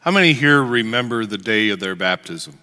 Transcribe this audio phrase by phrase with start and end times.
[0.00, 2.58] How many here remember the day of their baptism?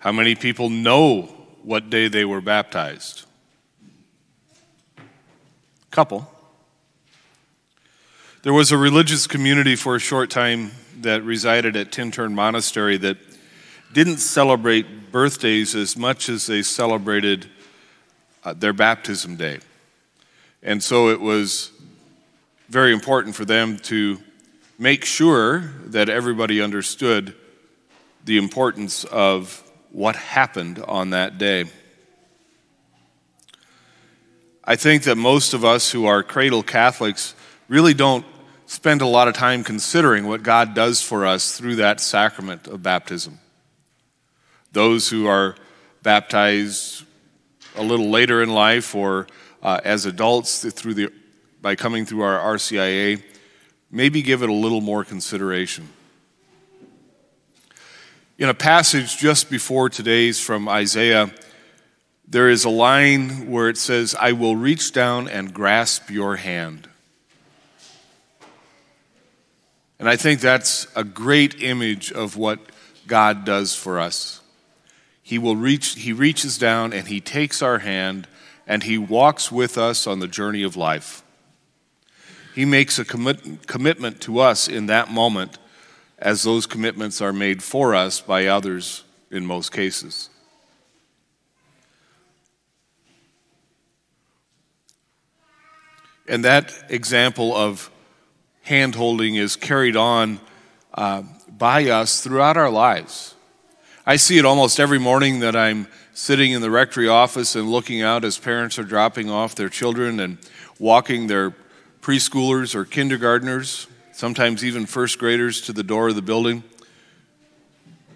[0.00, 1.22] How many people know
[1.62, 3.24] what day they were baptized?
[5.90, 6.28] Couple.
[8.42, 13.18] There was a religious community for a short time that resided at Tintern Monastery that
[13.92, 17.46] didn't celebrate birthdays as much as they celebrated
[18.44, 19.58] uh, their baptism day.
[20.62, 21.70] And so it was
[22.68, 24.18] very important for them to
[24.78, 27.34] make sure that everybody understood
[28.24, 31.64] the importance of what happened on that day.
[34.62, 37.34] I think that most of us who are cradle Catholics
[37.68, 38.24] really don't
[38.66, 42.82] spend a lot of time considering what God does for us through that sacrament of
[42.82, 43.38] baptism.
[44.72, 45.56] Those who are
[46.02, 47.04] baptized
[47.74, 49.26] a little later in life or
[49.62, 51.12] uh, as adults through the,
[51.62, 53.22] by coming through our RCIA,
[53.90, 55.88] maybe give it a little more consideration.
[58.38, 61.32] In a passage just before today's from Isaiah,
[62.26, 66.88] there is a line where it says, I will reach down and grasp your hand.
[69.98, 72.60] And I think that's a great image of what
[73.06, 74.40] God does for us.
[75.22, 78.28] He will reach he reaches down and he takes our hand
[78.66, 81.22] and he walks with us on the journey of life.
[82.58, 85.58] He makes a commit, commitment to us in that moment
[86.18, 90.28] as those commitments are made for us by others in most cases.
[96.26, 97.92] And that example of
[98.62, 100.40] hand holding is carried on
[100.94, 101.22] uh,
[101.56, 103.36] by us throughout our lives.
[104.04, 108.02] I see it almost every morning that I'm sitting in the rectory office and looking
[108.02, 110.38] out as parents are dropping off their children and
[110.80, 111.54] walking their
[112.00, 116.62] preschoolers or kindergartners, sometimes even first graders, to the door of the building.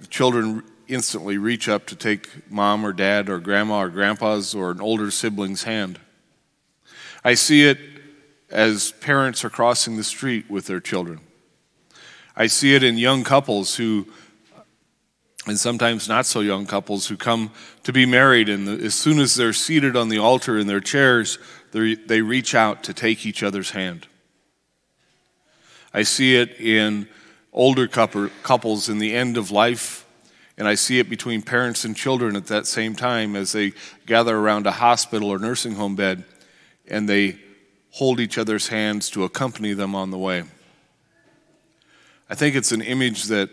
[0.00, 4.71] The children instantly reach up to take mom or dad or grandma or grandpa's or
[4.71, 5.98] an older sibling's hand.
[7.25, 7.78] I see it
[8.50, 11.21] as parents are crossing the street with their children.
[12.37, 14.09] I see it in young couples who,
[15.47, 17.50] and sometimes not so young couples, who come
[17.82, 21.38] to be married, and as soon as they're seated on the altar in their chairs,
[21.72, 24.06] they reach out to take each other's hand.
[25.92, 27.08] I see it in
[27.53, 30.06] older couples in the end of life,
[30.56, 33.72] and I see it between parents and children at that same time as they
[34.06, 36.24] gather around a hospital or nursing home bed
[36.88, 37.38] and they
[37.91, 40.44] hold each other's hands to accompany them on the way.
[42.28, 43.50] I think it's an image that,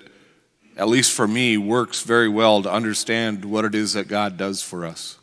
[0.79, 4.63] at least for me, works very well to understand what it is that God does
[4.63, 5.17] for us.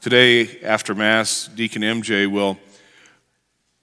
[0.00, 2.58] Today, after Mass, Deacon MJ will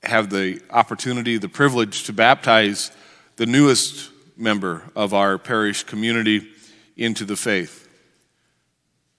[0.02, 2.92] have the opportunity, the privilege to baptize
[3.36, 6.48] the newest member of our parish community
[6.96, 7.86] into the faith.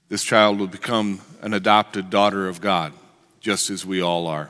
[0.09, 2.95] This child will become an adopted daughter of God
[3.39, 4.49] just as we all are.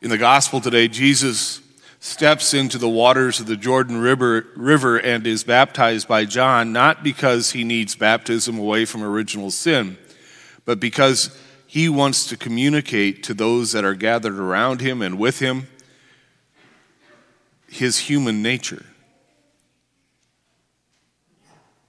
[0.00, 1.60] In the gospel today, Jesus
[2.00, 7.04] steps into the waters of the Jordan River, River and is baptized by John, not
[7.04, 9.98] because he needs baptism away from original sin,
[10.64, 15.38] but because he wants to communicate to those that are gathered around him and with
[15.38, 15.68] him
[17.68, 18.84] his human nature.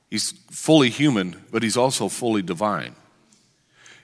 [0.09, 2.95] He's fully human, but he's also fully divine.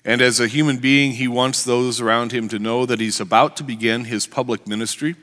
[0.05, 3.57] And as a human being, he wants those around him to know that he's about
[3.57, 5.15] to begin his public ministry.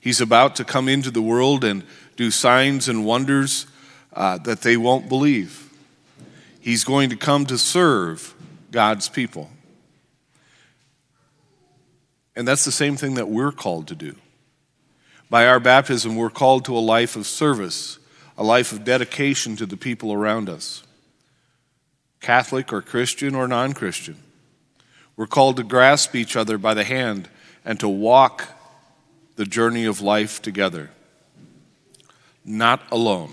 [0.00, 1.84] He's about to come into the world and
[2.16, 3.66] do signs and wonders
[4.12, 5.70] uh, that they won't believe.
[6.60, 8.34] He's going to come to serve
[8.70, 9.50] God's people.
[12.34, 14.16] And that's the same thing that we're called to do.
[15.30, 17.98] By our baptism, we're called to a life of service,
[18.36, 20.84] a life of dedication to the people around us,
[22.20, 24.16] Catholic or Christian or non Christian.
[25.16, 27.28] We're called to grasp each other by the hand
[27.64, 28.48] and to walk
[29.36, 30.90] the journey of life together,
[32.44, 33.32] not alone.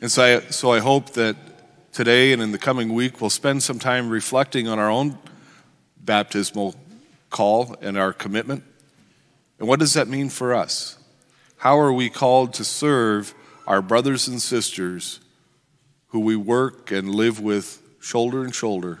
[0.00, 1.36] And so I, so I hope that
[1.92, 5.16] today and in the coming week we'll spend some time reflecting on our own
[5.98, 6.74] baptismal
[7.30, 8.64] call and our commitment.
[9.58, 10.98] And what does that mean for us?
[11.58, 13.34] How are we called to serve
[13.66, 15.20] our brothers and sisters
[16.08, 19.00] who we work and live with shoulder and shoulder